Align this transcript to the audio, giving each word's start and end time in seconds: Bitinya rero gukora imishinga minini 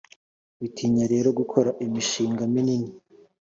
Bitinya 0.59 1.05
rero 1.13 1.29
gukora 1.39 1.69
imishinga 1.85 2.41
minini 2.53 2.91